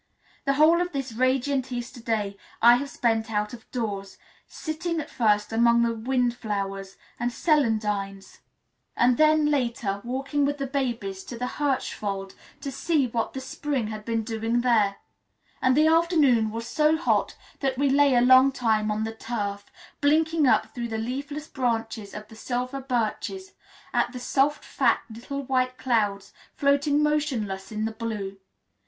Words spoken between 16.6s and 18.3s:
so hot that we lay a